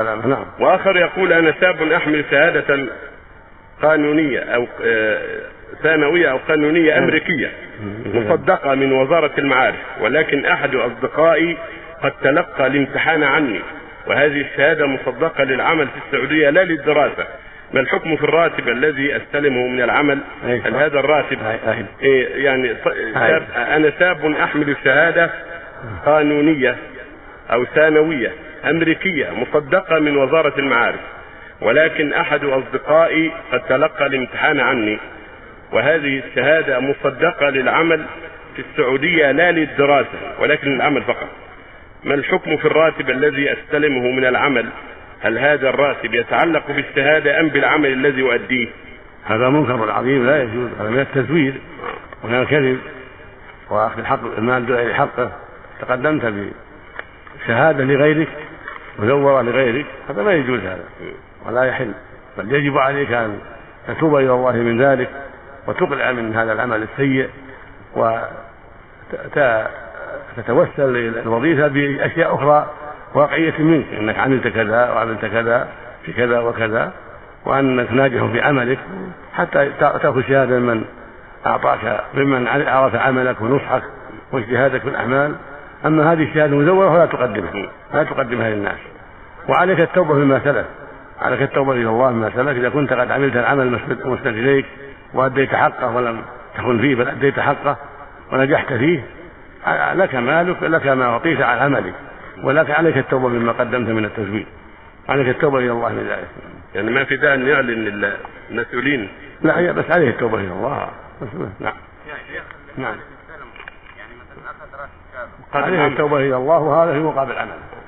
نعم. 0.00 0.44
وآخر 0.60 0.96
يقول 0.96 1.32
أنا 1.32 1.54
شاب 1.60 1.82
أحمل 1.92 2.24
شهادة 2.30 2.86
قانونية 3.82 4.40
أو 4.40 4.66
آه، 4.84 5.20
ثانوية 5.82 6.30
أو 6.30 6.36
قانونية 6.48 6.98
أمريكية 6.98 7.52
مصدقة 8.14 8.74
من 8.74 8.92
وزارة 8.92 9.30
المعارف 9.38 9.76
ولكن 10.00 10.46
أحد 10.46 10.74
أصدقائي 10.74 11.56
قد 12.02 12.12
تلقى 12.22 12.66
الامتحان 12.66 13.22
عني 13.22 13.60
وهذه 14.06 14.40
الشهادة 14.40 14.86
مصدقة 14.86 15.44
للعمل 15.44 15.86
في 15.86 15.98
السعودية 16.06 16.50
لا 16.50 16.64
للدراسة. 16.64 17.26
ما 17.72 17.80
الحكم 17.80 18.16
في 18.16 18.24
الراتب 18.24 18.68
الذي 18.68 19.16
أستلمه 19.16 19.66
من 19.66 19.82
العمل؟ 19.82 20.18
هل 20.66 20.74
هذا 20.74 21.00
الراتب. 21.00 21.38
إيه 22.02 22.44
يعني 22.44 22.74
شاب 23.14 23.42
أنا 23.56 23.92
شاب 23.98 24.26
أحمل 24.26 24.76
شهادة 24.84 25.30
قانونية 26.06 26.76
أو 27.52 27.64
ثانوية. 27.64 28.32
أمريكية 28.64 29.30
مصدقة 29.30 29.98
من 29.98 30.16
وزارة 30.16 30.60
المعارف. 30.60 31.00
ولكن 31.60 32.12
أحد 32.12 32.44
أصدقائي 32.44 33.32
قد 33.52 33.60
تلقى 33.60 34.06
الامتحان 34.06 34.60
عني. 34.60 34.98
وهذه 35.72 36.22
الشهادة 36.28 36.80
مصدقة 36.80 37.50
للعمل 37.50 38.04
في 38.56 38.62
السعودية 38.70 39.30
لا 39.30 39.52
للدراسة 39.52 40.34
ولكن 40.40 40.74
للعمل 40.74 41.02
فقط. 41.02 41.28
ما 42.04 42.14
الحكم 42.14 42.56
في 42.56 42.64
الراتب 42.64 43.10
الذي 43.10 43.52
أستلمه 43.52 44.10
من 44.10 44.24
العمل؟ 44.24 44.66
هل 45.20 45.38
هذا 45.38 45.68
الراتب 45.68 46.14
يتعلق 46.14 46.62
بالشهادة 46.68 47.40
أم 47.40 47.48
بالعمل 47.48 47.92
الذي 47.92 48.22
أؤديه؟ 48.22 48.68
هذا 49.24 49.48
منكر 49.48 49.90
عظيم 49.90 50.26
لا 50.26 50.42
يجوز 50.42 50.70
هذا 50.80 50.90
من 50.90 51.00
التزوير. 51.00 51.54
ومن 52.24 52.34
الكذب 52.34 52.78
وأخذ 53.70 53.98
الحق 53.98 54.38
المال 54.38 54.62
بغير 54.62 54.94
حقه 54.94 55.32
تقدمت 55.80 56.34
بشهادة 57.44 57.84
لغيرك؟ 57.84 58.28
مزورة 58.98 59.42
لغيرك 59.42 59.86
هذا 60.08 60.22
ما 60.22 60.32
يجوز 60.32 60.60
هذا 60.60 60.84
ولا 61.46 61.64
يحل 61.64 61.92
بل 62.38 62.54
يجب 62.54 62.78
عليك 62.78 63.12
أن 63.12 63.38
تتوب 63.88 64.16
إلى 64.16 64.32
الله 64.32 64.52
من 64.52 64.82
ذلك 64.82 65.10
وتقلع 65.66 66.12
من 66.12 66.36
هذا 66.36 66.52
العمل 66.52 66.82
السيء 66.82 67.28
وتتوسل 70.36 70.96
إلى 70.96 71.20
الوظيفة 71.20 71.68
بأشياء 71.68 72.34
أخرى 72.34 72.70
واقعية 73.14 73.58
منك 73.58 73.86
إنك 73.98 74.18
عملت 74.18 74.48
كذا 74.48 74.90
وعملت 74.90 75.24
كذا 75.24 75.68
في 76.02 76.12
كذا 76.12 76.40
وكذا 76.40 76.92
وانك 77.44 77.92
ناجح 77.92 78.24
في 78.24 78.40
عملك 78.40 78.78
حتى 79.34 79.70
تأخذ 79.80 80.22
شهادة 80.22 80.58
من 80.58 80.84
أعطاك 81.46 82.04
ممن 82.14 82.48
عرف 82.48 82.94
عملك 82.94 83.40
ونصحك 83.40 83.82
واجتهادك 84.32 84.80
في 84.80 84.88
الأعمال. 84.88 85.34
أما 85.86 86.12
هذه 86.12 86.22
الشهادة 86.22 86.56
المزورة 86.56 86.88
فلا 86.90 87.06
تقدمها. 87.06 87.68
لا 87.94 88.02
تقدمها 88.02 88.50
للناس. 88.50 88.78
وعليك 89.48 89.80
التوبة 89.80 90.14
مما 90.14 90.40
سلف. 90.44 90.66
عليك 91.20 91.42
التوبة 91.42 91.72
إلى 91.72 91.88
الله 91.88 92.10
مما 92.10 92.30
سلف. 92.30 92.58
إذا 92.58 92.68
كنت 92.68 92.92
قد 92.92 93.10
عملت 93.10 93.36
العمل 93.36 93.80
مسند 94.04 94.26
اليك 94.26 94.66
وأديت 95.14 95.54
حقه 95.54 95.96
ولم 95.96 96.22
تكن 96.56 96.78
فيه 96.78 96.94
بل 96.94 97.08
أديت 97.08 97.40
حقه 97.40 97.76
ونجحت 98.32 98.72
فيه 98.72 99.04
لك 99.94 100.14
مالك 100.14 100.62
لك 100.62 100.86
ما 100.86 101.04
أعطيت 101.04 101.40
على 101.40 101.60
عملك. 101.60 101.94
ولكن 102.42 102.72
عليك 102.72 102.96
التوبة 102.98 103.28
مما 103.28 103.52
قدمت 103.52 103.88
من 103.88 104.04
التزوير 104.04 104.46
عليك 105.08 105.28
التوبة 105.28 105.58
إلى 105.58 105.70
الله 105.70 105.88
من 105.88 106.06
ذلك. 106.08 106.28
يعني 106.74 106.90
ما 106.90 107.04
في 107.04 107.16
داعي 107.16 107.34
أن 107.34 107.46
يعلن 107.46 108.14
المسؤولين 108.50 109.08
لا 109.42 109.58
هي 109.58 109.72
بس 109.72 109.90
عليه 109.90 110.10
التوبة 110.10 110.38
إلى 110.38 110.52
الله. 110.52 110.88
بس 111.22 111.28
نعم 111.60 111.74
نعم. 112.76 112.94
نعم. 115.54 115.92
التوبة 115.92 116.16
إلى 116.16 116.36
الله 116.36 116.58
وهذا 116.58 116.92
في 116.92 117.00
مقابل 117.00 117.38
عمل 117.38 117.58